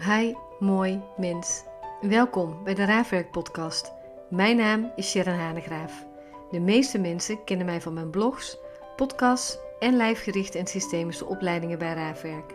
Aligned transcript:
Hi, 0.00 0.34
mooi 0.58 1.02
mens. 1.16 1.64
Welkom 2.00 2.64
bij 2.64 2.74
de 2.74 2.84
Raafwerk 2.84 3.30
podcast. 3.30 3.92
Mijn 4.30 4.56
naam 4.56 4.92
is 4.96 5.10
Sharon 5.10 5.34
Hanegraaf. 5.34 6.06
De 6.50 6.60
meeste 6.60 6.98
mensen 6.98 7.44
kennen 7.44 7.66
mij 7.66 7.80
van 7.80 7.92
mijn 7.92 8.10
blogs, 8.10 8.58
podcasts 8.96 9.58
en 9.78 9.96
lijfgerichte 9.96 10.58
en 10.58 10.66
systemische 10.66 11.26
opleidingen 11.26 11.78
bij 11.78 11.94
Raafwerk. 11.94 12.54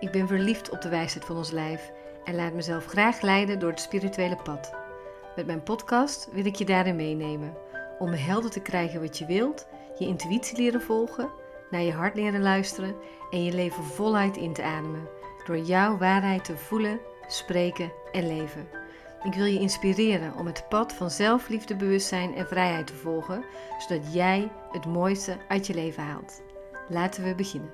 Ik 0.00 0.10
ben 0.10 0.26
verliefd 0.26 0.70
op 0.70 0.82
de 0.82 0.88
wijsheid 0.88 1.24
van 1.24 1.36
ons 1.36 1.50
lijf 1.50 1.92
en 2.24 2.34
laat 2.34 2.52
mezelf 2.52 2.86
graag 2.86 3.20
leiden 3.20 3.58
door 3.58 3.70
het 3.70 3.80
spirituele 3.80 4.38
pad. 4.42 4.74
Met 5.36 5.46
mijn 5.46 5.62
podcast 5.62 6.28
wil 6.32 6.46
ik 6.46 6.54
je 6.54 6.64
daarin 6.64 6.96
meenemen 6.96 7.54
om 7.98 8.12
helder 8.12 8.50
te 8.50 8.60
krijgen 8.60 9.00
wat 9.00 9.18
je 9.18 9.26
wilt, 9.26 9.66
je 9.98 10.06
intuïtie 10.06 10.56
leren 10.56 10.82
volgen, 10.82 11.30
naar 11.70 11.82
je 11.82 11.92
hart 11.92 12.14
leren 12.14 12.42
luisteren 12.42 12.94
en 13.30 13.44
je 13.44 13.52
leven 13.52 13.84
voluit 13.84 14.36
in 14.36 14.52
te 14.52 14.62
ademen 14.62 15.15
door 15.46 15.58
jouw 15.58 15.96
waarheid 15.98 16.44
te 16.44 16.56
voelen, 16.56 17.00
spreken 17.26 17.92
en 18.12 18.26
leven. 18.26 18.68
Ik 19.22 19.34
wil 19.34 19.44
je 19.44 19.58
inspireren 19.58 20.34
om 20.34 20.46
het 20.46 20.68
pad 20.68 20.92
van 20.92 21.10
zelfliefde, 21.10 21.76
bewustzijn 21.76 22.34
en 22.34 22.46
vrijheid 22.46 22.86
te 22.86 22.94
volgen, 22.94 23.44
zodat 23.78 24.12
jij 24.12 24.50
het 24.72 24.86
mooiste 24.86 25.36
uit 25.48 25.66
je 25.66 25.74
leven 25.74 26.02
haalt. 26.02 26.42
Laten 26.88 27.24
we 27.24 27.34
beginnen. 27.34 27.70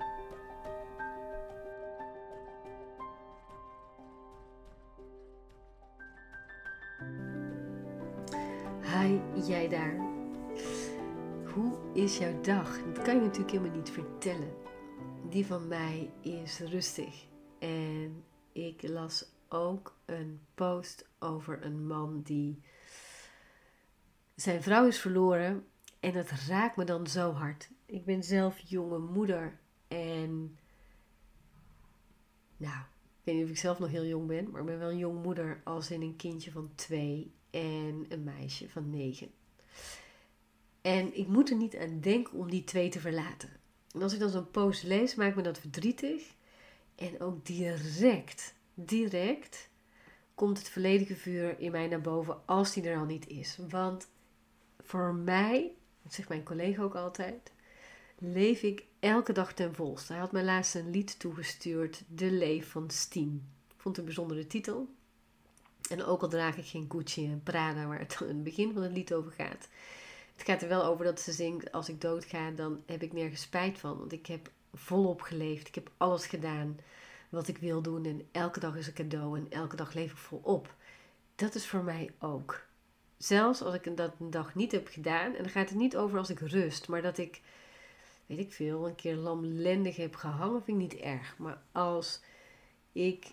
Hi, 8.80 9.18
jij 9.46 9.68
daar. 9.68 9.96
Hoe 11.54 11.72
is 11.92 12.18
jouw 12.18 12.41
dag? 12.41 12.78
Dat 12.94 13.04
kan 13.04 13.14
je 13.14 13.20
natuurlijk 13.20 13.50
helemaal 13.50 13.77
niet 13.77 13.91
vertellen. 13.91 14.52
Die 15.28 15.47
van 15.47 15.69
mij 15.69 16.10
is 16.20 16.58
rustig. 16.58 17.31
En 17.62 18.24
ik 18.52 18.88
las 18.88 19.24
ook 19.48 19.96
een 20.05 20.41
post 20.55 21.08
over 21.18 21.64
een 21.64 21.86
man 21.86 22.22
die 22.22 22.62
zijn 24.34 24.62
vrouw 24.62 24.86
is 24.86 24.98
verloren. 24.98 25.66
En 26.00 26.12
dat 26.12 26.30
raakt 26.30 26.77
me 26.77 26.84
dan 26.84 27.06
zo 27.06 27.32
hard. 27.32 27.70
Ik 27.86 28.04
ben 28.04 28.22
zelf 28.22 28.58
jonge 28.58 28.98
moeder. 28.98 29.58
En 29.88 30.58
nou, 32.56 32.78
ik 32.78 33.22
weet 33.22 33.34
niet 33.34 33.44
of 33.44 33.50
ik 33.50 33.58
zelf 33.58 33.78
nog 33.78 33.91
heel 33.91 34.06
jong 34.06 34.26
ben. 34.26 34.50
Maar 34.50 34.60
ik 34.60 34.66
ben 34.66 34.78
wel 34.78 34.91
een 34.91 34.98
jong 34.98 35.22
moeder 35.22 35.60
als 35.64 35.91
in 35.91 36.02
een 36.02 36.16
kindje 36.16 36.50
van 36.50 36.70
twee 36.74 37.32
en 37.50 38.06
een 38.08 38.24
meisje 38.24 38.69
van 38.69 38.91
negen. 38.91 39.30
En 40.80 41.19
ik 41.19 41.28
moet 41.28 41.50
er 41.50 41.56
niet 41.56 41.76
aan 41.76 42.00
denken 42.00 42.38
om 42.38 42.50
die 42.50 42.64
twee 42.64 42.88
te 42.88 43.00
verlaten. 43.00 43.50
En 43.92 44.02
als 44.02 44.12
ik 44.12 44.20
dan 44.20 44.30
zo'n 44.30 44.50
post 44.50 44.82
lees, 44.82 45.14
maakt 45.14 45.36
me 45.36 45.42
dat 45.42 45.58
verdrietig. 45.58 46.41
En 47.03 47.20
ook 47.20 47.47
direct, 47.47 48.55
direct 48.75 49.69
komt 50.34 50.58
het 50.58 50.69
volledige 50.69 51.17
vuur 51.17 51.59
in 51.59 51.70
mij 51.70 51.86
naar 51.86 52.00
boven 52.00 52.47
als 52.47 52.72
die 52.72 52.83
er 52.89 52.98
al 52.98 53.05
niet 53.05 53.28
is. 53.28 53.59
Want 53.69 54.09
voor 54.83 55.14
mij, 55.14 55.72
dat 56.03 56.12
zegt 56.12 56.28
mijn 56.28 56.42
collega 56.42 56.83
ook 56.83 56.94
altijd, 56.94 57.53
leef 58.19 58.62
ik 58.62 58.84
elke 59.00 59.33
dag 59.33 59.55
ten 59.55 59.75
volste. 59.75 60.12
Hij 60.12 60.20
had 60.20 60.33
mij 60.33 60.44
laatst 60.44 60.75
een 60.75 60.91
lied 60.91 61.19
toegestuurd, 61.19 62.03
De 62.09 62.31
Leef 62.31 62.70
van 62.70 62.91
Steen. 62.91 63.48
Vond 63.77 63.98
een 63.98 64.05
bijzondere 64.05 64.47
titel. 64.47 64.89
En 65.91 66.05
ook 66.05 66.22
al 66.22 66.28
draag 66.28 66.56
ik 66.56 66.66
geen 66.66 66.87
Gucci 66.89 67.27
en 67.27 67.42
Prada, 67.42 67.87
waar 67.87 67.98
het 67.98 68.19
in 68.20 68.27
het 68.27 68.42
begin 68.42 68.72
van 68.72 68.83
het 68.83 68.92
lied 68.92 69.14
over 69.14 69.33
gaat. 69.33 69.69
Het 70.33 70.47
gaat 70.47 70.62
er 70.62 70.69
wel 70.69 70.84
over 70.84 71.05
dat 71.05 71.20
ze 71.20 71.33
zingt, 71.33 71.72
als 71.72 71.89
ik 71.89 72.00
doodga, 72.00 72.50
dan 72.50 72.83
heb 72.87 73.03
ik 73.03 73.12
nergens 73.12 73.42
spijt 73.42 73.78
van. 73.78 73.98
Want 73.98 74.12
ik 74.12 74.27
heb 74.27 74.50
volop 74.73 75.20
geleefd. 75.20 75.69
Ik 75.69 75.75
heb 75.75 75.91
alles 75.97 76.27
gedaan 76.27 76.78
wat 77.28 77.48
ik 77.48 77.59
wil 77.59 77.83
doen. 77.83 78.05
En 78.05 78.28
elke 78.33 78.61
dag 78.61 78.77
is 78.77 78.87
een 78.87 78.92
cadeau 78.92 79.38
en 79.38 79.47
elke 79.50 79.77
dag 79.77 79.94
leef 79.94 80.10
ik 80.10 80.16
volop. 80.16 80.75
Dat 81.34 81.55
is 81.55 81.66
voor 81.66 81.84
mij 81.84 82.10
ook. 82.19 82.60
Zelfs 83.16 83.62
als 83.62 83.75
ik 83.75 83.97
dat 83.97 84.12
een 84.19 84.31
dag 84.31 84.55
niet 84.55 84.72
heb 84.72 84.88
gedaan. 84.88 85.34
En 85.34 85.43
dan 85.43 85.53
gaat 85.53 85.69
het 85.69 85.78
niet 85.78 85.97
over 85.97 86.19
als 86.19 86.31
ik 86.31 86.41
rust. 86.41 86.88
Maar 86.88 87.03
dat 87.03 87.19
ik, 87.19 87.41
weet 88.27 88.38
ik 88.38 88.53
veel, 88.53 88.87
een 88.87 88.94
keer 88.94 89.15
lamlendig 89.15 89.97
heb 89.97 90.15
gehangen, 90.15 90.62
vind 90.62 90.82
ik 90.82 90.93
niet 90.93 91.03
erg. 91.03 91.38
Maar 91.38 91.62
als 91.72 92.21
ik 92.93 93.27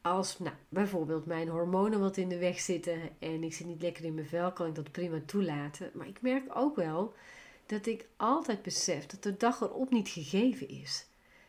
als 0.00 0.38
nou, 0.38 0.54
bijvoorbeeld 0.68 1.26
mijn 1.26 1.48
hormonen 1.48 2.00
wat 2.00 2.16
in 2.16 2.28
de 2.28 2.38
weg 2.38 2.60
zitten 2.60 3.00
en 3.18 3.42
ik 3.42 3.54
zit 3.54 3.66
niet 3.66 3.82
lekker 3.82 4.04
in 4.04 4.14
mijn 4.14 4.26
vel, 4.26 4.52
kan 4.52 4.66
ik 4.66 4.74
dat 4.74 4.92
prima 4.92 5.20
toelaten. 5.26 5.90
Maar 5.94 6.06
ik 6.06 6.22
merk 6.22 6.44
ook 6.54 6.76
wel 6.76 7.14
dat 7.68 7.86
ik 7.86 8.06
altijd 8.16 8.62
besef 8.62 9.06
dat 9.06 9.22
de 9.22 9.36
dag 9.36 9.60
erop 9.60 9.90
niet 9.90 10.08
gegeven 10.08 10.68
is. 10.68 11.06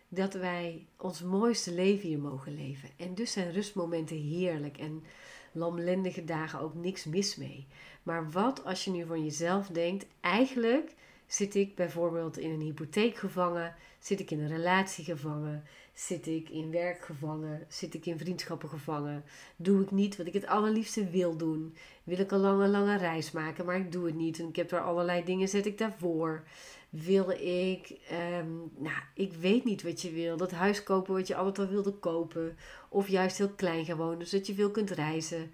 Dat 0.08 0.34
wij 0.34 0.88
ons 0.98 1.22
mooiste 1.22 1.74
leven 1.74 2.08
hier 2.08 2.20
mogen 2.20 2.56
leven. 2.56 2.90
En 2.98 3.16
dus 3.16 3.32
zijn 3.32 3.52
rustmomenten 3.52 4.18
heerlijk 4.18 4.78
en 4.78 5.04
lamlendige 5.52 6.26
dagen 6.26 6.60
ook 6.60 6.74
niks 6.74 7.06
mis 7.06 7.36
mee. 7.36 7.68
Maar 8.04 8.32
wat 8.32 8.64
als 8.64 8.84
je 8.84 8.92
nu 8.92 9.06
van 9.06 9.24
jezelf 9.24 9.68
denkt, 9.68 10.06
eigenlijk 10.22 10.96
zit 11.28 11.56
ik 11.56 11.76
bijvoorbeeld 11.76 12.38
in 12.38 12.52
een 12.52 12.62
hypotheek 12.62 13.16
gevangen, 13.16 13.76
zit 14.00 14.20
ik 14.20 14.32
in 14.32 14.40
een 14.40 14.48
relatie 14.48 15.04
gevangen, 15.04 15.64
Zit 16.00 16.28
ik 16.28 16.50
in 16.50 16.72
werk 16.72 17.06
gevangen? 17.06 17.66
Zit 17.68 17.94
ik 17.94 18.06
in 18.06 18.18
vriendschappen 18.18 18.70
gevangen? 18.70 19.24
Doe 19.56 19.82
ik 19.82 19.92
niet 19.92 20.18
wat 20.18 20.28
ik 20.28 20.34
het 20.34 20.46
allerliefste 20.46 21.10
wil 21.10 21.38
doen? 21.38 21.76
Wil 22.04 22.20
ik 22.20 22.32
een 22.32 22.40
lange, 22.40 22.68
lange 22.68 22.98
reis 22.98 23.32
maken, 23.32 23.66
maar 23.66 23.76
ik 23.76 23.92
doe 23.92 24.06
het 24.06 24.16
niet. 24.16 24.40
En 24.40 24.48
ik 24.48 24.56
heb 24.56 24.72
er 24.72 24.82
allerlei 24.82 25.24
dingen, 25.24 25.48
zet 25.48 25.66
ik 25.66 25.78
daarvoor. 25.78 26.44
Wil 26.90 27.30
ik, 27.30 28.00
um, 28.40 28.72
nou, 28.78 29.02
ik 29.14 29.34
weet 29.34 29.64
niet 29.64 29.84
wat 29.84 30.02
je 30.02 30.12
wil. 30.12 30.38
Dat 30.38 30.52
huis 30.52 30.84
kopen 30.84 31.14
wat 31.14 31.28
je 31.28 31.36
altijd 31.36 31.68
al 31.68 31.74
wilde 31.74 31.94
kopen. 31.94 32.58
Of 32.90 33.08
juist 33.08 33.38
heel 33.38 33.54
klein 33.54 33.96
wonen, 33.96 34.28
zodat 34.28 34.48
je 34.48 34.54
veel 34.54 34.72
kunt 34.72 34.90
reizen. 34.90 35.52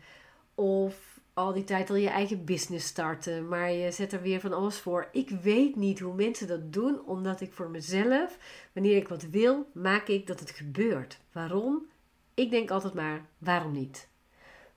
Of 0.55 1.14
al 1.35 1.53
die 1.53 1.63
tijd 1.63 1.89
al 1.89 1.95
je 1.95 2.09
eigen 2.09 2.45
business 2.45 2.87
starten, 2.87 3.47
maar 3.47 3.71
je 3.71 3.91
zet 3.91 4.13
er 4.13 4.21
weer 4.21 4.39
van 4.39 4.53
alles 4.53 4.79
voor. 4.79 5.09
Ik 5.11 5.29
weet 5.29 5.75
niet 5.75 5.99
hoe 5.99 6.13
mensen 6.13 6.47
dat 6.47 6.73
doen, 6.73 7.05
omdat 7.05 7.41
ik 7.41 7.53
voor 7.53 7.69
mezelf, 7.69 8.37
wanneer 8.73 8.95
ik 8.95 9.07
wat 9.07 9.23
wil, 9.23 9.69
maak 9.73 10.07
ik 10.07 10.27
dat 10.27 10.39
het 10.39 10.49
gebeurt. 10.49 11.19
Waarom? 11.31 11.85
Ik 12.33 12.49
denk 12.49 12.71
altijd 12.71 12.93
maar, 12.93 13.25
waarom 13.37 13.71
niet? 13.71 14.07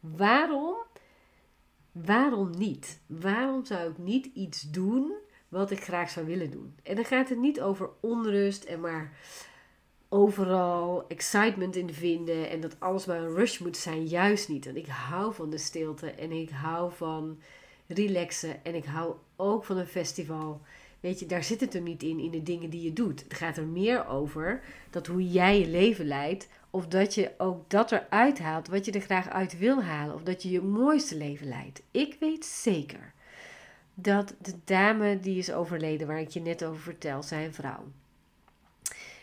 Waarom? 0.00 0.76
Waarom 1.92 2.50
niet? 2.50 3.00
Waarom 3.06 3.64
zou 3.64 3.90
ik 3.90 3.98
niet 3.98 4.26
iets 4.34 4.62
doen 4.62 5.12
wat 5.48 5.70
ik 5.70 5.82
graag 5.82 6.10
zou 6.10 6.26
willen 6.26 6.50
doen? 6.50 6.76
En 6.82 6.94
dan 6.94 7.04
gaat 7.04 7.28
het 7.28 7.38
niet 7.38 7.60
over 7.60 7.90
onrust 8.00 8.64
en 8.64 8.80
maar 8.80 9.12
overal 10.08 11.04
excitement 11.08 11.76
in 11.76 11.94
vinden 11.94 12.50
en 12.50 12.60
dat 12.60 12.80
alles 12.80 13.06
maar 13.06 13.20
een 13.20 13.34
rush 13.34 13.58
moet 13.58 13.76
zijn. 13.76 14.06
Juist 14.06 14.48
niet. 14.48 14.64
Want 14.64 14.76
ik 14.76 14.86
hou 14.86 15.34
van 15.34 15.50
de 15.50 15.58
stilte 15.58 16.10
en 16.10 16.32
ik 16.32 16.50
hou 16.50 16.92
van 16.92 17.38
relaxen 17.86 18.64
en 18.64 18.74
ik 18.74 18.84
hou 18.84 19.14
ook 19.36 19.64
van 19.64 19.76
een 19.76 19.86
festival. 19.86 20.60
Weet 21.00 21.18
je, 21.18 21.26
daar 21.26 21.44
zit 21.44 21.60
het 21.60 21.74
er 21.74 21.80
niet 21.80 22.02
in, 22.02 22.18
in 22.18 22.30
de 22.30 22.42
dingen 22.42 22.70
die 22.70 22.82
je 22.82 22.92
doet. 22.92 23.22
Het 23.22 23.34
gaat 23.34 23.56
er 23.56 23.66
meer 23.66 24.06
over 24.06 24.62
dat 24.90 25.06
hoe 25.06 25.30
jij 25.30 25.60
je 25.60 25.66
leven 25.66 26.06
leidt, 26.06 26.48
of 26.70 26.86
dat 26.86 27.14
je 27.14 27.30
ook 27.38 27.70
dat 27.70 27.92
eruit 27.92 28.38
haalt 28.38 28.68
wat 28.68 28.84
je 28.84 28.92
er 28.92 29.00
graag 29.00 29.28
uit 29.28 29.58
wil 29.58 29.82
halen, 29.82 30.14
of 30.14 30.22
dat 30.22 30.42
je 30.42 30.50
je 30.50 30.60
mooiste 30.60 31.16
leven 31.16 31.48
leidt. 31.48 31.82
Ik 31.90 32.16
weet 32.20 32.44
zeker 32.44 33.12
dat 33.94 34.34
de 34.42 34.54
dame 34.64 35.20
die 35.20 35.38
is 35.38 35.52
overleden, 35.52 36.06
waar 36.06 36.20
ik 36.20 36.28
je 36.28 36.40
net 36.40 36.64
over 36.64 36.80
vertel, 36.80 37.22
zijn 37.22 37.54
vrouw, 37.54 37.84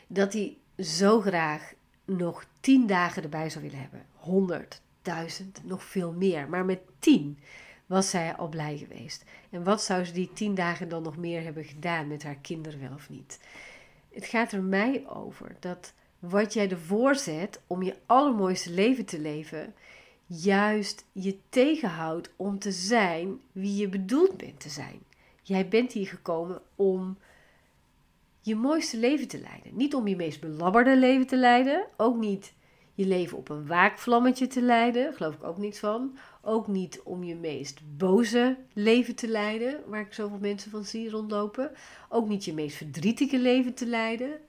dat 0.08 0.32
die 0.32 0.58
zo 0.80 1.22
graag 1.22 1.74
nog 2.06 2.46
tien 2.60 2.88
dagen 2.88 3.24
erbij 3.24 3.50
zou 3.50 3.64
willen 3.64 3.80
hebben. 3.80 4.06
Honderd, 4.14 4.82
duizend, 5.02 5.62
nog 5.64 5.84
veel 5.84 6.12
meer. 6.12 6.50
Maar 6.50 6.66
met 6.66 6.80
tien 7.00 7.40
was 7.86 8.10
zij 8.10 8.36
al 8.36 8.48
blij 8.48 8.78
geweest. 8.78 9.24
En 9.50 9.64
wat 9.64 9.84
zou 9.84 10.04
ze 10.04 10.14
die 10.14 10.34
tien 10.34 10.56
dagen 10.56 10.90
dan 10.90 11.04
nog 11.04 11.18
meer 11.18 11.44
hebben 11.44 11.64
gedaan 11.64 12.08
met 12.08 12.24
haar 12.24 12.38
kinderen 12.42 12.80
wel 12.80 12.94
of 12.94 13.10
niet? 13.10 13.40
Het 14.14 14.26
gaat 14.26 14.52
er 14.52 14.64
mij 14.64 15.08
over 15.08 15.56
dat 15.60 15.94
wat 16.20 16.54
jij 16.54 16.70
ervoor 16.70 17.16
zet 17.16 17.62
om 17.68 17.84
je 17.84 17.96
allermooiste 18.06 18.72
leven 18.72 19.06
te 19.06 19.20
leven, 19.20 19.74
juist 20.26 21.06
je 21.12 21.38
tegenhoudt 21.50 22.30
om 22.36 22.60
te 22.60 22.72
zijn 22.72 23.40
wie 23.52 23.76
je 23.76 23.90
bedoeld 23.90 24.38
bent 24.38 24.60
te 24.60 24.70
zijn. 24.70 25.00
Jij 25.42 25.68
bent 25.68 25.92
hier 25.92 26.08
gekomen 26.08 26.62
om 26.76 27.18
je 28.46 28.56
mooiste 28.56 28.98
leven 28.98 29.28
te 29.28 29.40
leiden. 29.40 29.76
Niet 29.76 29.96
om 29.96 30.08
je 30.08 30.16
meest 30.16 30.40
belabberde 30.40 30.98
leven 30.98 31.28
te 31.28 31.36
leiden. 31.36 31.88
Ook 31.98 32.16
niet 32.18 32.54
je 32.94 33.06
leven 33.06 33.38
op 33.38 33.50
een 33.50 33.68
waakvlammetje 33.68 34.48
te 34.48 34.62
leiden. 34.62 35.14
Geloof 35.14 35.36
ik 35.36 35.44
ook 35.44 35.58
niets 35.58 35.80
van. 35.80 36.18
Ook 36.42 36.68
niet 36.68 37.02
om 37.04 37.24
je 37.24 37.36
meest 37.36 37.98
boze 37.98 38.58
leven 38.74 39.16
te 39.16 39.28
leiden. 39.28 39.84
Waar 39.86 40.00
ik 40.00 40.14
zoveel 40.14 40.38
mensen 40.38 40.72
van 40.72 40.84
zie 40.84 41.10
rondlopen. 41.10 41.72
Ook 42.10 42.28
niet 42.28 42.46
je 42.46 42.54
meest 42.54 42.78
verdrietige 42.78 43.40
leven 43.40 43.74
te 43.74 43.86
leiden. 43.86 44.40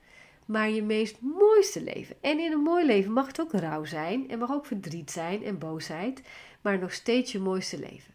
Maar 0.45 0.69
je 0.69 0.83
meest 0.83 1.21
mooiste 1.21 1.83
leven. 1.83 2.15
En 2.21 2.39
in 2.39 2.51
een 2.51 2.63
mooi 2.63 2.85
leven 2.85 3.11
mag 3.11 3.27
het 3.27 3.41
ook 3.41 3.51
rouw 3.51 3.85
zijn. 3.85 4.29
En 4.29 4.39
mag 4.39 4.51
ook 4.51 4.65
verdriet 4.65 5.11
zijn 5.11 5.43
en 5.43 5.57
boosheid. 5.57 6.21
Maar 6.61 6.79
nog 6.79 6.91
steeds 6.91 7.31
je 7.31 7.39
mooiste 7.39 7.79
leven. 7.79 8.13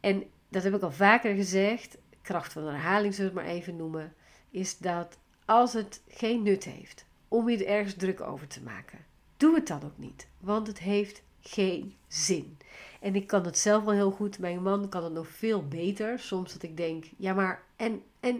En 0.00 0.24
dat 0.48 0.62
heb 0.62 0.74
ik 0.74 0.82
al 0.82 0.92
vaker 0.92 1.34
gezegd. 1.34 1.98
Kracht 2.22 2.52
van 2.52 2.64
herhaling 2.64 3.14
zullen 3.14 3.34
we 3.34 3.38
het 3.38 3.46
maar 3.46 3.56
even 3.56 3.76
noemen 3.76 4.12
is 4.50 4.78
dat 4.78 5.18
als 5.44 5.72
het 5.72 6.02
geen 6.08 6.42
nut 6.42 6.64
heeft 6.64 7.04
om 7.28 7.48
je 7.48 7.56
er 7.56 7.66
ergens 7.66 7.94
druk 7.94 8.20
over 8.20 8.46
te 8.46 8.62
maken, 8.62 8.98
doe 9.36 9.54
het 9.54 9.66
dan 9.66 9.82
ook 9.84 9.98
niet. 9.98 10.26
Want 10.38 10.66
het 10.66 10.78
heeft 10.78 11.22
geen 11.40 11.96
zin. 12.08 12.58
En 13.00 13.14
ik 13.14 13.26
kan 13.26 13.44
het 13.44 13.58
zelf 13.58 13.84
wel 13.84 13.94
heel 13.94 14.10
goed. 14.10 14.38
Mijn 14.38 14.62
man 14.62 14.88
kan 14.88 15.04
het 15.04 15.12
nog 15.12 15.28
veel 15.28 15.68
beter. 15.68 16.18
Soms 16.18 16.52
dat 16.52 16.62
ik 16.62 16.76
denk, 16.76 17.04
ja 17.16 17.34
maar, 17.34 17.62
en, 17.76 18.02
en, 18.20 18.34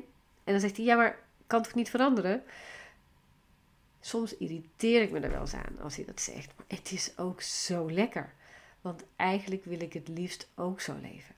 en 0.45 0.53
dan 0.53 0.61
zegt 0.61 0.77
hij, 0.77 0.87
ja 0.87 0.97
maar, 0.97 1.19
kan 1.47 1.63
toch 1.63 1.75
niet 1.75 1.91
veranderen? 1.91 2.43
Soms 4.01 4.37
irriteer 4.37 5.03
ik 5.03 5.11
me 5.11 5.21
er 5.21 5.31
wel 5.31 5.41
eens 5.41 5.55
aan 5.55 5.79
als 5.83 5.97
hij 5.97 6.05
dat 6.05 6.21
zegt. 6.21 6.53
Het 6.67 6.93
is 6.93 7.19
ook 7.19 7.43
zo 7.43 7.91
lekker. 7.91 8.33
Want 8.81 9.05
eigenlijk 9.17 9.65
wil 9.65 9.81
ik 9.81 9.93
het 9.93 10.09
liefst 10.09 10.49
ook 10.55 10.81
zo 10.81 10.95
leven. 11.01 11.35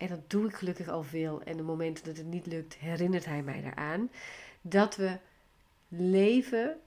En 0.00 0.08
dat 0.08 0.30
doe 0.30 0.48
ik 0.48 0.54
gelukkig 0.54 0.88
al 0.88 1.02
veel. 1.02 1.42
En 1.42 1.56
de 1.56 1.62
momenten 1.62 2.04
dat 2.04 2.16
het 2.16 2.26
niet 2.26 2.46
lukt, 2.46 2.74
herinnert 2.74 3.24
hij 3.24 3.42
mij 3.42 3.64
eraan. 3.64 4.10
Dat 4.60 4.96
we 4.96 5.18
leven 5.88 6.80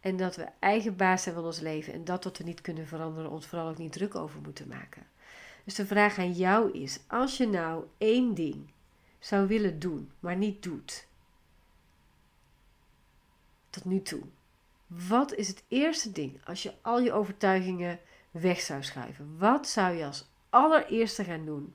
en 0.00 0.16
dat 0.16 0.36
we 0.36 0.48
eigen 0.58 0.96
baas 0.96 1.22
zijn 1.22 1.34
van 1.34 1.44
ons 1.44 1.60
leven. 1.60 1.92
En 1.92 2.04
dat 2.04 2.24
wat 2.24 2.38
we 2.38 2.44
niet 2.44 2.60
kunnen 2.60 2.86
veranderen, 2.86 3.30
ons 3.30 3.46
vooral 3.46 3.68
ook 3.68 3.78
niet 3.78 3.92
druk 3.92 4.14
over 4.14 4.40
moeten 4.40 4.68
maken. 4.68 5.06
Dus 5.64 5.74
de 5.74 5.86
vraag 5.86 6.18
aan 6.18 6.32
jou 6.32 6.72
is: 6.72 7.00
als 7.06 7.36
je 7.36 7.46
nou 7.46 7.84
één 7.98 8.34
ding 8.34 8.70
zou 9.18 9.46
willen 9.46 9.78
doen, 9.78 10.10
maar 10.20 10.36
niet 10.36 10.62
doet, 10.62 11.06
tot 13.70 13.84
nu 13.84 14.02
toe, 14.02 14.22
wat 14.86 15.34
is 15.34 15.48
het 15.48 15.62
eerste 15.68 16.12
ding 16.12 16.40
als 16.44 16.62
je 16.62 16.72
al 16.80 17.00
je 17.00 17.12
overtuigingen 17.12 18.00
weg 18.30 18.60
zou 18.60 18.82
schuiven? 18.82 19.38
Wat 19.38 19.68
zou 19.68 19.96
je 19.96 20.04
als 20.04 20.28
allereerste 20.54 21.24
gaan 21.24 21.44
doen? 21.44 21.74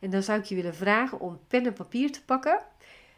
En 0.00 0.10
dan 0.10 0.22
zou 0.22 0.38
ik 0.38 0.44
je 0.44 0.54
willen 0.54 0.74
vragen 0.74 1.20
om 1.20 1.40
pen 1.48 1.66
en 1.66 1.72
papier 1.72 2.12
te 2.12 2.24
pakken, 2.24 2.62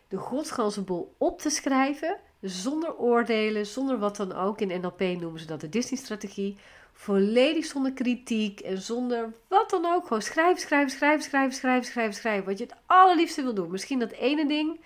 de 0.08 0.16
godsganzenbol 0.16 1.14
op 1.18 1.40
te 1.40 1.50
schrijven, 1.50 2.16
zonder 2.40 2.96
oordelen, 2.96 3.66
zonder 3.66 3.98
wat 3.98 4.16
dan 4.16 4.32
ook. 4.32 4.60
In 4.60 4.80
NLP 4.80 5.00
noemen 5.00 5.40
ze 5.40 5.46
dat 5.46 5.60
de 5.60 5.68
Disney-strategie. 5.68 6.56
Volledig 6.92 7.64
zonder 7.64 7.92
kritiek 7.92 8.60
en 8.60 8.78
zonder 8.78 9.32
wat 9.48 9.70
dan 9.70 9.84
ook. 9.84 10.06
Gewoon 10.06 10.22
schrijven, 10.22 10.60
schrijven, 10.60 10.90
schrijven, 10.90 11.22
schrijven, 11.22 11.54
schrijven, 11.54 11.90
schrijven, 11.90 12.14
schrijven. 12.14 12.44
Wat 12.44 12.58
je 12.58 12.64
het 12.64 12.76
allerliefste 12.86 13.42
wil 13.42 13.54
doen. 13.54 13.70
Misschien 13.70 13.98
dat 13.98 14.10
ene 14.10 14.46
ding 14.46 14.80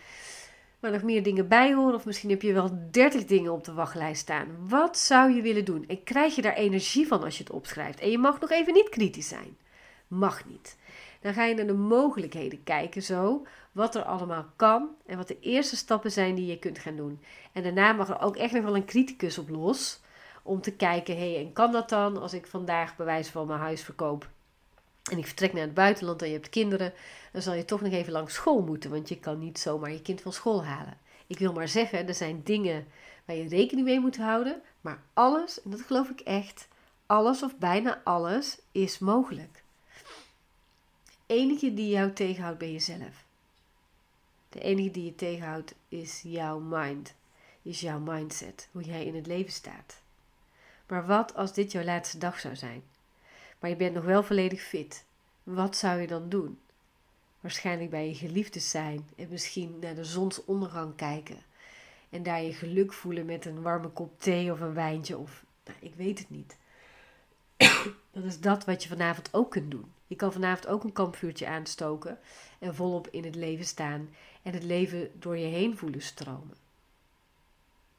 waar 0.80 0.90
nog 0.90 1.02
meer 1.02 1.22
dingen 1.22 1.48
bij 1.48 1.74
horen. 1.74 1.94
Of 1.94 2.04
misschien 2.04 2.30
heb 2.30 2.42
je 2.42 2.52
wel 2.52 2.70
30 2.90 3.24
dingen 3.24 3.52
op 3.52 3.64
de 3.64 3.72
wachtlijst 3.72 4.20
staan. 4.20 4.46
Wat 4.68 4.98
zou 4.98 5.34
je 5.34 5.42
willen 5.42 5.64
doen? 5.64 5.84
En 5.88 6.02
krijg 6.02 6.34
je 6.34 6.42
daar 6.42 6.54
energie 6.54 7.06
van 7.06 7.22
als 7.24 7.36
je 7.36 7.42
het 7.42 7.52
opschrijft? 7.52 8.00
En 8.00 8.10
je 8.10 8.18
mag 8.18 8.40
nog 8.40 8.50
even 8.50 8.72
niet 8.72 8.88
kritisch 8.88 9.28
zijn. 9.28 9.56
Mag 10.10 10.46
niet. 10.46 10.76
Dan 11.20 11.34
ga 11.34 11.44
je 11.44 11.54
naar 11.54 11.66
de 11.66 11.74
mogelijkheden 11.74 12.62
kijken 12.62 13.02
zo. 13.02 13.46
Wat 13.72 13.94
er 13.94 14.02
allemaal 14.02 14.46
kan. 14.56 14.88
En 15.06 15.16
wat 15.16 15.28
de 15.28 15.40
eerste 15.40 15.76
stappen 15.76 16.12
zijn 16.12 16.34
die 16.34 16.46
je 16.46 16.58
kunt 16.58 16.78
gaan 16.78 16.96
doen. 16.96 17.20
En 17.52 17.62
daarna 17.62 17.92
mag 17.92 18.08
er 18.08 18.20
ook 18.20 18.36
echt 18.36 18.52
nog 18.52 18.64
wel 18.64 18.76
een 18.76 18.84
criticus 18.84 19.38
op 19.38 19.48
los. 19.48 20.00
Om 20.42 20.60
te 20.60 20.72
kijken, 20.72 21.16
hé, 21.16 21.32
hey, 21.32 21.44
en 21.44 21.52
kan 21.52 21.72
dat 21.72 21.88
dan 21.88 22.16
als 22.16 22.32
ik 22.32 22.46
vandaag 22.46 22.96
bij 22.96 23.06
wijze 23.06 23.30
van 23.30 23.46
mijn 23.46 23.60
huis 23.60 23.82
verkoop? 23.82 24.28
En 25.10 25.18
ik 25.18 25.26
vertrek 25.26 25.52
naar 25.52 25.62
het 25.62 25.74
buitenland 25.74 26.22
en 26.22 26.28
je 26.28 26.34
hebt 26.34 26.48
kinderen. 26.48 26.92
Dan 27.32 27.42
zal 27.42 27.54
je 27.54 27.64
toch 27.64 27.80
nog 27.80 27.92
even 27.92 28.12
langs 28.12 28.34
school 28.34 28.62
moeten. 28.62 28.90
Want 28.90 29.08
je 29.08 29.18
kan 29.18 29.38
niet 29.38 29.58
zomaar 29.58 29.92
je 29.92 30.02
kind 30.02 30.20
van 30.20 30.32
school 30.32 30.64
halen. 30.64 30.98
Ik 31.26 31.38
wil 31.38 31.52
maar 31.52 31.68
zeggen, 31.68 32.08
er 32.08 32.14
zijn 32.14 32.40
dingen 32.44 32.86
waar 33.24 33.36
je 33.36 33.48
rekening 33.48 33.86
mee 33.86 34.00
moet 34.00 34.16
houden. 34.16 34.62
Maar 34.80 35.02
alles, 35.14 35.62
en 35.62 35.70
dat 35.70 35.80
geloof 35.80 36.08
ik 36.08 36.20
echt, 36.20 36.68
alles 37.06 37.42
of 37.42 37.58
bijna 37.58 38.00
alles 38.04 38.58
is 38.72 38.98
mogelijk. 38.98 39.59
Enige 41.30 41.74
die 41.74 41.88
jou 41.88 42.12
tegenhoudt 42.12 42.58
ben 42.58 42.72
jezelf. 42.72 43.24
De 44.48 44.60
enige 44.60 44.90
die 44.90 45.04
je 45.04 45.14
tegenhoudt 45.14 45.74
is 45.88 46.20
jouw 46.22 46.58
mind, 46.58 47.14
is 47.62 47.80
jouw 47.80 47.98
mindset, 47.98 48.68
hoe 48.72 48.82
jij 48.82 49.04
in 49.04 49.14
het 49.14 49.26
leven 49.26 49.52
staat. 49.52 50.00
Maar 50.86 51.06
wat 51.06 51.34
als 51.34 51.52
dit 51.52 51.72
jouw 51.72 51.84
laatste 51.84 52.18
dag 52.18 52.40
zou 52.40 52.56
zijn? 52.56 52.82
Maar 53.58 53.70
je 53.70 53.76
bent 53.76 53.94
nog 53.94 54.04
wel 54.04 54.22
volledig 54.22 54.62
fit. 54.62 55.04
Wat 55.42 55.76
zou 55.76 56.00
je 56.00 56.06
dan 56.06 56.28
doen? 56.28 56.58
Waarschijnlijk 57.40 57.90
bij 57.90 58.08
je 58.08 58.14
geliefdes 58.14 58.70
zijn 58.70 59.08
en 59.16 59.28
misschien 59.28 59.78
naar 59.80 59.94
de 59.94 60.04
zonsondergang 60.04 60.96
kijken. 60.96 61.38
En 62.08 62.22
daar 62.22 62.42
je 62.42 62.52
geluk 62.52 62.92
voelen 62.92 63.26
met 63.26 63.44
een 63.44 63.62
warme 63.62 63.88
kop 63.88 64.20
thee 64.20 64.52
of 64.52 64.60
een 64.60 64.74
wijntje 64.74 65.18
of 65.18 65.44
nou, 65.64 65.78
ik 65.80 65.94
weet 65.94 66.18
het 66.18 66.30
niet. 66.30 66.56
dat 68.12 68.24
is 68.24 68.40
dat 68.40 68.64
wat 68.64 68.82
je 68.82 68.88
vanavond 68.88 69.34
ook 69.34 69.50
kunt 69.50 69.70
doen. 69.70 69.92
Je 70.10 70.16
kan 70.16 70.32
vanavond 70.32 70.66
ook 70.66 70.84
een 70.84 70.92
kampvuurtje 70.92 71.46
aanstoken 71.46 72.18
en 72.58 72.74
volop 72.74 73.08
in 73.08 73.24
het 73.24 73.34
leven 73.34 73.64
staan 73.64 74.14
en 74.42 74.52
het 74.52 74.62
leven 74.62 75.20
door 75.20 75.36
je 75.36 75.46
heen 75.46 75.76
voelen 75.76 76.02
stromen. 76.02 76.56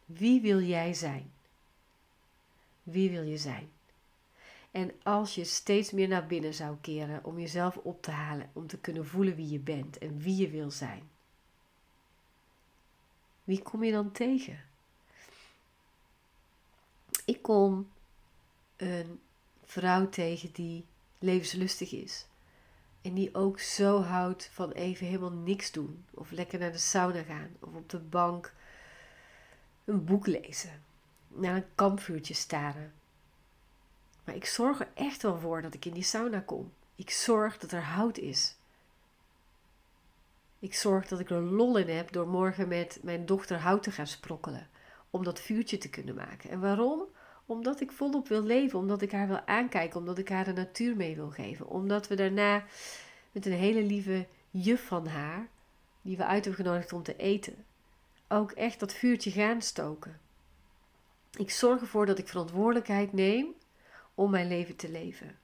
Wie 0.06 0.42
wil 0.42 0.62
jij 0.62 0.94
zijn? 0.94 1.32
Wie 2.84 3.10
wil 3.10 3.24
je 3.24 3.38
zijn? 3.38 3.72
En 4.72 4.92
als 5.04 5.36
je 5.36 5.44
steeds 5.44 5.92
meer 5.92 6.08
naar 6.08 6.28
binnen 6.28 6.54
zou 6.54 6.78
keren 6.82 7.26
om 7.26 7.40
jezelf 7.40 7.78
op 7.78 8.02
te 8.02 8.12
halen, 8.12 8.50
om 8.54 8.68
te 8.68 8.78
kunnen 8.78 9.06
voelen 9.06 9.36
wie 9.36 9.50
je 9.50 9.60
bent 9.60 9.98
en 9.98 10.20
wie 10.20 10.36
je 10.36 10.50
wil 10.50 10.72
zijn, 10.72 11.10
wie 13.44 13.62
kom 13.62 13.84
je 13.84 13.92
dan 13.92 14.12
tegen? 14.12 14.64
Ik 17.26 17.42
kom 17.42 17.92
een 18.76 19.20
vrouw 19.64 20.10
tegen 20.10 20.52
die 20.52 20.86
levenslustig 21.22 21.92
is. 21.92 22.26
En 23.02 23.14
die 23.14 23.36
ook 23.36 23.60
zo 23.60 24.02
houdt 24.02 24.50
van 24.54 24.72
even 24.72 25.06
helemaal 25.06 25.32
niks 25.32 25.72
doen. 25.72 26.06
Of 26.14 26.32
lekker 26.32 26.60
naar 26.60 26.72
de 26.72 26.78
sauna 26.78 27.24
gaan. 27.24 27.56
Of 27.60 27.74
op 27.74 27.90
de 27.90 28.00
bank 28.00 28.54
een 29.86 30.06
boek 30.06 30.28
lezen. 30.28 30.84
Naar 31.28 31.56
een 31.56 31.76
kampvuurtje 31.76 32.34
staren. 32.34 32.94
Maar 34.24 34.36
ik 34.36 34.46
zorg 34.46 34.80
er 34.80 34.90
echt 34.94 35.22
wel 35.22 35.40
voor 35.40 35.62
dat 35.62 35.74
ik 35.74 35.86
in 35.86 35.94
die 35.94 36.04
sauna 36.04 36.40
kom. 36.40 36.72
Ik 36.96 37.10
zorg 37.10 37.58
dat 37.58 37.72
er 37.72 37.84
hout 37.84 38.18
is. 38.18 38.56
Ik 40.60 40.74
zorg 40.74 41.08
dat 41.08 41.20
ik 41.20 41.30
er 41.30 41.42
lol 41.42 41.78
in 41.78 41.96
heb 41.96 42.12
door 42.12 42.28
morgen 42.28 42.68
met 42.68 43.00
mijn 43.04 43.26
dochter 43.26 43.60
hout 43.60 43.84
te 43.84 43.92
gaan 43.92 44.08
sprokkelen. 44.08 44.70
Om 45.10 45.24
dat 45.24 45.40
vuurtje 45.40 45.78
te 45.78 45.90
kunnen 45.90 46.16
maken. 46.16 46.50
En 46.50 46.60
waarom? 46.60 47.04
Omdat 47.52 47.82
ik 47.82 47.92
volop 47.92 48.28
wil 48.28 48.44
leven, 48.44 48.80
omdat 48.80 49.02
ik 49.02 49.12
haar 49.12 49.28
wil 49.28 49.42
aankijken, 49.46 50.00
omdat 50.00 50.18
ik 50.18 50.30
haar 50.30 50.44
de 50.44 50.54
natuur 50.54 50.96
mee 50.96 51.16
wil 51.16 51.30
geven. 51.30 51.68
Omdat 51.68 52.08
we 52.08 52.16
daarna 52.16 52.64
met 53.32 53.46
een 53.46 53.52
hele 53.52 53.84
lieve 53.84 54.28
juf 54.50 54.86
van 54.86 55.08
haar, 55.08 55.48
die 56.02 56.18
we 56.18 56.26
uit 56.26 56.46
hebben 56.46 56.66
genodigd 56.66 56.94
om 56.94 57.04
te 57.04 57.16
eten, 57.16 57.66
ook 58.28 58.52
echt 58.52 58.80
dat 58.80 58.94
vuurtje 58.94 59.32
gaan 59.32 59.62
stoken. 59.62 60.20
Ik 61.38 61.52
zorg 61.52 61.82
ervoor 61.82 62.06
dat 62.06 62.18
ik 62.18 62.28
verantwoordelijkheid 62.28 63.14
neem 63.14 63.48
om 64.16 64.32
mijn 64.32 64.48
leven 64.48 64.76
te 64.76 64.90
leven. 64.90 65.38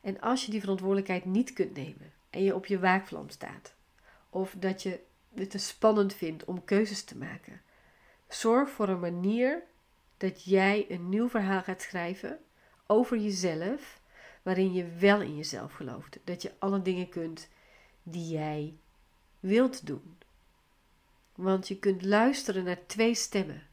En 0.00 0.20
als 0.20 0.44
je 0.44 0.50
die 0.50 0.60
verantwoordelijkheid 0.60 1.24
niet 1.24 1.52
kunt 1.52 1.74
nemen 1.74 2.12
en 2.30 2.42
je 2.42 2.54
op 2.54 2.66
je 2.66 2.78
waakvlam 2.78 3.28
staat, 3.28 3.74
of 4.30 4.54
dat 4.58 4.82
je 4.82 5.00
het 5.34 5.50
te 5.50 5.58
spannend 5.58 6.14
vindt 6.14 6.44
om 6.44 6.64
keuzes 6.64 7.04
te 7.04 7.16
maken, 7.16 7.60
zorg 8.28 8.70
voor 8.70 8.88
een 8.88 9.00
manier 9.00 9.70
dat 10.22 10.44
jij 10.44 10.86
een 10.88 11.08
nieuw 11.08 11.28
verhaal 11.28 11.62
gaat 11.62 11.82
schrijven 11.82 12.38
over 12.86 13.18
jezelf, 13.18 14.00
waarin 14.42 14.72
je 14.72 14.86
wel 14.86 15.20
in 15.20 15.36
jezelf 15.36 15.72
gelooft. 15.72 16.18
Dat 16.24 16.42
je 16.42 16.52
alle 16.58 16.82
dingen 16.82 17.08
kunt 17.08 17.48
die 18.02 18.28
jij 18.28 18.74
wilt 19.40 19.86
doen. 19.86 20.18
Want 21.34 21.68
je 21.68 21.78
kunt 21.78 22.04
luisteren 22.04 22.64
naar 22.64 22.86
twee 22.86 23.14
stemmen. 23.14 23.66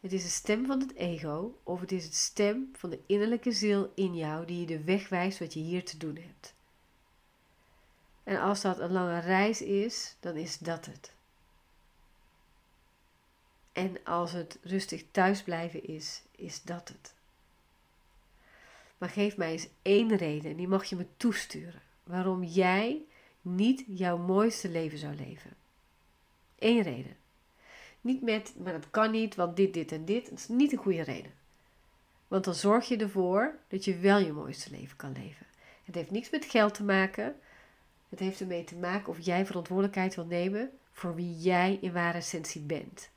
Het 0.00 0.12
is 0.12 0.22
de 0.22 0.28
stem 0.28 0.66
van 0.66 0.80
het 0.80 0.94
ego 0.94 1.58
of 1.62 1.80
het 1.80 1.92
is 1.92 2.08
de 2.08 2.16
stem 2.16 2.70
van 2.72 2.90
de 2.90 3.00
innerlijke 3.06 3.52
ziel 3.52 3.92
in 3.94 4.16
jou 4.16 4.46
die 4.46 4.60
je 4.60 4.66
de 4.66 4.84
weg 4.84 5.08
wijst 5.08 5.38
wat 5.38 5.54
je 5.54 5.60
hier 5.60 5.84
te 5.84 5.96
doen 5.96 6.16
hebt. 6.16 6.54
En 8.24 8.40
als 8.40 8.60
dat 8.60 8.78
een 8.78 8.92
lange 8.92 9.20
reis 9.20 9.62
is, 9.62 10.16
dan 10.20 10.36
is 10.36 10.58
dat 10.58 10.86
het. 10.86 11.15
En 13.76 13.96
als 14.04 14.32
het 14.32 14.58
rustig 14.62 15.04
thuisblijven 15.10 15.84
is, 15.84 16.22
is 16.30 16.62
dat 16.62 16.88
het. 16.88 17.14
Maar 18.98 19.08
geef 19.08 19.36
mij 19.36 19.52
eens 19.52 19.68
één 19.82 20.16
reden, 20.16 20.50
en 20.50 20.56
die 20.56 20.68
mag 20.68 20.84
je 20.84 20.96
me 20.96 21.06
toesturen, 21.16 21.82
waarom 22.04 22.44
jij 22.44 23.02
niet 23.40 23.84
jouw 23.86 24.18
mooiste 24.18 24.68
leven 24.68 24.98
zou 24.98 25.14
leven. 25.14 25.50
Eén 26.58 26.82
reden. 26.82 27.16
Niet 28.00 28.22
met, 28.22 28.54
maar 28.58 28.72
dat 28.72 28.90
kan 28.90 29.10
niet, 29.10 29.34
want 29.34 29.56
dit, 29.56 29.74
dit 29.74 29.92
en 29.92 30.04
dit. 30.04 30.30
Dat 30.30 30.38
is 30.38 30.48
niet 30.48 30.72
een 30.72 30.78
goede 30.78 31.02
reden. 31.02 31.32
Want 32.28 32.44
dan 32.44 32.54
zorg 32.54 32.88
je 32.88 32.96
ervoor 32.96 33.58
dat 33.68 33.84
je 33.84 33.98
wel 33.98 34.18
je 34.18 34.32
mooiste 34.32 34.70
leven 34.70 34.96
kan 34.96 35.12
leven. 35.12 35.46
Het 35.84 35.94
heeft 35.94 36.10
niks 36.10 36.30
met 36.30 36.44
geld 36.44 36.74
te 36.74 36.84
maken. 36.84 37.36
Het 38.08 38.18
heeft 38.18 38.40
ermee 38.40 38.64
te 38.64 38.76
maken 38.76 39.08
of 39.08 39.20
jij 39.20 39.46
verantwoordelijkheid 39.46 40.14
wil 40.14 40.26
nemen 40.26 40.70
voor 40.92 41.14
wie 41.14 41.36
jij 41.36 41.78
in 41.80 41.92
ware 41.92 42.18
essentie 42.18 42.62
bent. 42.62 43.10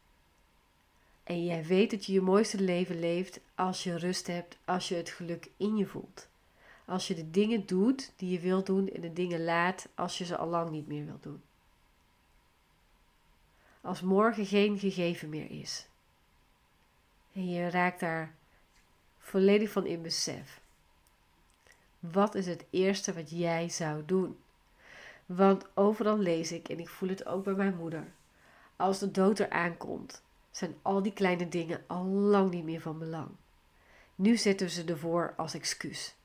En 1.29 1.45
jij 1.45 1.65
weet 1.65 1.91
dat 1.91 2.05
je 2.05 2.13
je 2.13 2.21
mooiste 2.21 2.61
leven 2.61 2.99
leeft 2.99 3.39
als 3.55 3.83
je 3.83 3.97
rust 3.97 4.27
hebt, 4.27 4.57
als 4.65 4.87
je 4.87 4.95
het 4.95 5.09
geluk 5.09 5.49
in 5.57 5.77
je 5.77 5.85
voelt. 5.85 6.27
Als 6.85 7.07
je 7.07 7.15
de 7.15 7.31
dingen 7.31 7.65
doet 7.65 8.11
die 8.15 8.31
je 8.31 8.39
wilt 8.39 8.65
doen 8.65 8.89
en 8.89 9.01
de 9.01 9.13
dingen 9.13 9.43
laat 9.43 9.87
als 9.95 10.17
je 10.17 10.25
ze 10.25 10.37
al 10.37 10.47
lang 10.47 10.69
niet 10.69 10.87
meer 10.87 11.05
wilt 11.05 11.23
doen. 11.23 11.41
Als 13.81 14.01
morgen 14.01 14.45
geen 14.45 14.79
gegeven 14.79 15.29
meer 15.29 15.51
is. 15.51 15.87
En 17.33 17.49
je 17.49 17.69
raakt 17.69 17.99
daar 17.99 18.35
volledig 19.17 19.71
van 19.71 19.85
in 19.85 20.01
besef. 20.01 20.61
Wat 21.99 22.35
is 22.35 22.45
het 22.45 22.65
eerste 22.69 23.13
wat 23.13 23.29
jij 23.29 23.69
zou 23.69 24.05
doen? 24.05 24.39
Want 25.25 25.65
overal 25.73 26.17
lees 26.17 26.51
ik 26.51 26.69
en 26.69 26.79
ik 26.79 26.89
voel 26.89 27.09
het 27.09 27.25
ook 27.25 27.43
bij 27.43 27.53
mijn 27.53 27.75
moeder. 27.75 28.07
Als 28.75 28.99
de 28.99 29.11
dood 29.11 29.39
er 29.39 29.49
aankomt, 29.49 30.21
zijn 30.51 30.75
al 30.81 31.01
die 31.01 31.13
kleine 31.13 31.49
dingen 31.49 31.83
al 31.87 32.03
lang 32.05 32.51
niet 32.51 32.63
meer 32.63 32.81
van 32.81 32.99
belang. 32.99 33.29
Nu 34.15 34.37
zetten 34.37 34.69
ze 34.69 34.83
ervoor 34.83 35.33
als 35.37 35.53
excuus. 35.53 36.15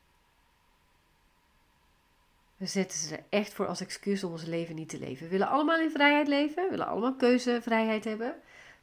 We 2.57 2.66
zetten 2.66 2.99
ze 2.99 3.16
er 3.16 3.25
echt 3.28 3.52
voor 3.52 3.66
als 3.66 3.81
excuus 3.81 4.25
om 4.25 4.33
ons 4.33 4.45
leven 4.45 4.75
niet 4.75 4.88
te 4.88 4.99
leven. 4.99 5.25
We 5.25 5.31
willen 5.31 5.49
allemaal 5.49 5.81
in 5.81 5.90
vrijheid 5.90 6.28
leven, 6.28 6.64
we 6.64 6.71
willen 6.71 6.87
allemaal 6.87 7.14
keuzevrijheid 7.14 8.04
hebben, 8.04 8.35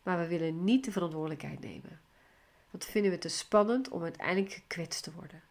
maar 0.04 0.20
we 0.20 0.28
willen 0.28 0.64
niet 0.64 0.86
de 0.86 0.92
verantwoordelijkheid 0.92 1.60
nemen. 1.60 2.02
Want 2.70 2.86
vinden 2.86 3.12
we 3.12 3.18
te 3.18 3.30
spannend 3.30 3.90
om 3.90 4.04
uiteindelijk 4.04 4.54
gekwetst 4.54 5.04
te 5.04 5.12
worden. 5.12 5.42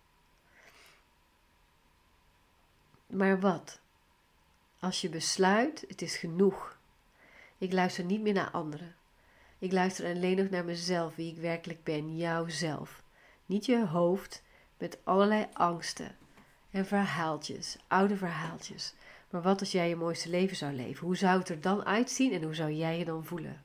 Maar 3.06 3.40
wat? 3.40 3.80
Als 4.80 5.00
je 5.00 5.09
besluit, 5.09 5.85
het 5.88 6.02
is 6.02 6.16
genoeg. 6.16 6.78
Ik 7.59 7.73
luister 7.73 8.04
niet 8.04 8.20
meer 8.20 8.32
naar 8.32 8.50
anderen. 8.50 8.94
Ik 9.60 9.72
luister 9.72 10.14
alleen 10.14 10.36
nog 10.36 10.50
naar 10.50 10.64
mezelf, 10.64 11.14
wie 11.14 11.32
ik 11.32 11.40
werkelijk 11.40 11.84
ben, 11.84 12.16
jouzelf. 12.16 13.02
Niet 13.46 13.66
je 13.66 13.86
hoofd 13.86 14.42
met 14.78 14.98
allerlei 15.04 15.46
angsten 15.52 16.16
en 16.70 16.86
verhaaltjes, 16.86 17.76
oude 17.86 18.16
verhaaltjes. 18.16 18.94
Maar 19.30 19.42
wat 19.42 19.60
als 19.60 19.72
jij 19.72 19.88
je 19.88 19.96
mooiste 19.96 20.28
leven 20.28 20.56
zou 20.56 20.72
leven? 20.72 21.06
Hoe 21.06 21.16
zou 21.16 21.38
het 21.38 21.48
er 21.48 21.60
dan 21.60 21.84
uitzien 21.84 22.32
en 22.32 22.42
hoe 22.42 22.54
zou 22.54 22.70
jij 22.72 22.98
je 22.98 23.04
dan 23.04 23.24
voelen? 23.24 23.62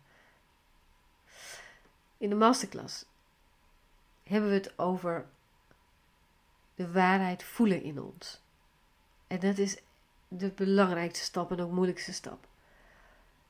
In 2.18 2.30
de 2.30 2.36
masterclass 2.36 3.06
hebben 4.24 4.50
we 4.50 4.56
het 4.56 4.80
over 4.80 5.26
de 6.76 6.92
waarheid 6.92 7.44
voelen 7.44 7.84
in 7.84 8.02
ons. 8.02 8.42
En 9.28 9.40
dat 9.40 9.58
is 9.58 9.78
de 10.28 10.50
belangrijkste 10.50 11.26
stap 11.26 11.52
en 11.52 11.60
ook 11.60 11.72
moeilijkste 11.72 12.14
stap. 12.14 12.48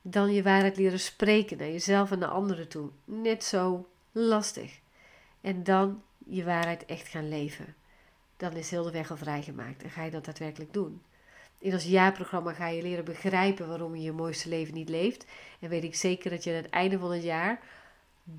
Dan 0.08 0.34
je 0.34 0.44
waarheid 0.44 0.78
leren 0.78 1.00
spreken 1.00 1.58
naar 1.58 1.68
jezelf 1.68 2.12
en 2.12 2.20
naar 2.20 2.30
anderen 2.30 2.68
toe. 2.68 2.90
Net 3.06 3.44
zo 3.44 3.88
lastig. 4.12 4.80
En 5.42 5.64
dan 5.64 6.02
je 6.26 6.44
waarheid 6.44 6.86
echt 6.86 7.08
gaan 7.08 7.30
leven. 7.30 7.76
Dan 8.38 8.54
is 8.54 8.70
heel 8.70 8.84
de 8.84 8.92
weg 8.92 9.12
al 9.12 9.18
vrijgemaakt 9.18 9.84
en 9.84 9.90
ga 9.90 10.04
je 10.04 10.12
dat 10.12 10.26
daadwerkelijk 10.26 10.74
doen. 10.74 11.02
In 11.58 11.74
ons 11.74 11.84
jaarprogramma 11.84 12.54
ga 12.54 12.68
je 12.68 12.82
leren 12.82 13.06
begrijpen 13.06 13.68
waarom 13.68 13.96
je 13.96 14.02
je 14.02 14.12
mooiste 14.12 14.50
leven 14.50 14.74
niet 14.74 14.90
leeft. 14.90 15.26
En 15.60 15.70
weet 15.70 15.84
ik 15.84 15.96
zeker 15.96 16.30
dat 16.30 16.44
je 16.44 16.50
aan 16.50 16.56
het 16.56 16.70
einde 16.70 17.00
van 17.00 17.12
het 17.12 17.24
jaar 17.24 17.60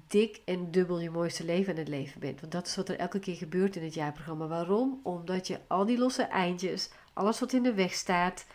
dik 0.06 0.40
en 0.44 0.70
dubbel 0.70 1.00
je 1.00 1.10
mooiste 1.10 1.44
leven 1.44 1.72
aan 1.72 1.78
het 1.78 1.88
leven 1.88 2.20
bent. 2.20 2.40
Want 2.40 2.52
dat 2.52 2.66
is 2.66 2.76
wat 2.76 2.88
er 2.88 2.98
elke 2.98 3.18
keer 3.18 3.36
gebeurt 3.36 3.76
in 3.76 3.82
het 3.82 3.94
jaarprogramma. 3.94 4.46
Waarom? 4.46 5.00
Omdat 5.02 5.46
je 5.46 5.60
al 5.66 5.86
die 5.86 5.98
losse 5.98 6.22
eindjes, 6.22 6.90
alles 7.12 7.40
wat 7.40 7.52
in 7.52 7.62
de 7.62 7.74
weg 7.74 7.92
staat, 7.92 8.46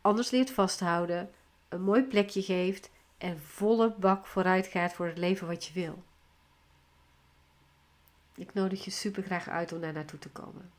anders 0.00 0.30
leert 0.30 0.50
vasthouden, 0.50 1.30
een 1.74 1.82
mooi 1.82 2.02
plekje 2.02 2.42
geeft 2.42 2.90
en 3.18 3.40
volle 3.40 3.94
bak 3.98 4.26
vooruit 4.26 4.66
gaat 4.66 4.92
voor 4.92 5.06
het 5.06 5.18
leven 5.18 5.46
wat 5.46 5.64
je 5.64 5.72
wil. 5.72 6.02
Ik 8.34 8.54
nodig 8.54 8.84
je 8.84 8.90
super 8.90 9.22
graag 9.22 9.48
uit 9.48 9.72
om 9.72 9.80
daar 9.80 9.92
naartoe 9.92 10.18
te 10.18 10.28
komen. 10.28 10.70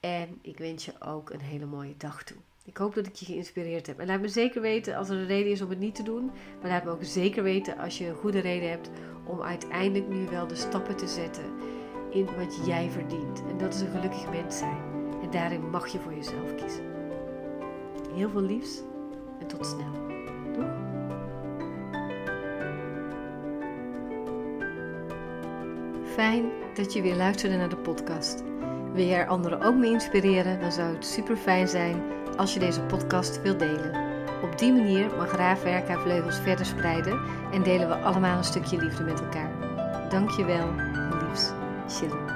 En 0.00 0.38
ik 0.42 0.58
wens 0.58 0.84
je 0.84 1.00
ook 1.00 1.30
een 1.30 1.40
hele 1.40 1.66
mooie 1.66 1.96
dag 1.96 2.22
toe. 2.22 2.36
Ik 2.64 2.76
hoop 2.76 2.94
dat 2.94 3.06
ik 3.06 3.14
je 3.14 3.24
geïnspireerd 3.24 3.86
heb. 3.86 3.98
En 3.98 4.06
laat 4.06 4.20
me 4.20 4.28
zeker 4.28 4.60
weten 4.60 4.96
als 4.96 5.08
er 5.08 5.16
een 5.16 5.26
reden 5.26 5.52
is 5.52 5.62
om 5.62 5.70
het 5.70 5.78
niet 5.78 5.94
te 5.94 6.02
doen. 6.02 6.30
Maar 6.60 6.70
laat 6.70 6.84
me 6.84 6.90
ook 6.90 7.04
zeker 7.04 7.42
weten 7.42 7.78
als 7.78 7.98
je 7.98 8.06
een 8.06 8.16
goede 8.16 8.40
reden 8.40 8.70
hebt 8.70 8.90
om 9.26 9.42
uiteindelijk 9.42 10.08
nu 10.08 10.28
wel 10.28 10.46
de 10.46 10.54
stappen 10.54 10.96
te 10.96 11.08
zetten 11.08 11.52
in 12.10 12.36
wat 12.36 12.66
jij 12.66 12.90
verdient. 12.90 13.42
En 13.48 13.58
dat 13.58 13.74
is 13.74 13.80
een 13.80 13.90
gelukkig 13.90 14.30
mens 14.30 14.58
zijn. 14.58 14.82
En 15.22 15.30
daarin 15.30 15.70
mag 15.70 15.88
je 15.88 16.00
voor 16.00 16.14
jezelf 16.14 16.54
kiezen. 16.54 16.92
Heel 18.14 18.30
veel 18.30 18.42
liefs 18.42 18.82
en 19.40 19.46
tot 19.46 19.66
snel. 19.66 20.02
Fijn 26.14 26.44
dat 26.74 26.92
je 26.92 27.02
weer 27.02 27.16
luisterde 27.16 27.56
naar 27.56 27.68
de 27.68 27.76
podcast. 27.76 28.42
Wil 28.92 29.04
je 29.04 29.14
er 29.14 29.26
anderen 29.26 29.62
ook 29.62 29.74
mee 29.74 29.90
inspireren? 29.90 30.60
Dan 30.60 30.72
zou 30.72 30.94
het 30.94 31.06
super 31.06 31.36
fijn 31.36 31.68
zijn 31.68 32.02
als 32.36 32.54
je 32.54 32.60
deze 32.60 32.80
podcast 32.80 33.42
wilt 33.42 33.58
delen. 33.58 34.02
Op 34.42 34.58
die 34.58 34.72
manier 34.72 35.16
mag 35.16 35.36
Raafwerk 35.36 35.88
haar 35.88 36.00
vleugels 36.00 36.38
verder 36.38 36.66
spreiden 36.66 37.20
en 37.52 37.62
delen 37.62 37.88
we 37.88 37.94
allemaal 37.94 38.38
een 38.38 38.44
stukje 38.44 38.82
liefde 38.82 39.04
met 39.04 39.20
elkaar. 39.20 39.50
Dankjewel, 40.08 40.68
liefs. 41.20 41.52
Chille. 41.88 42.33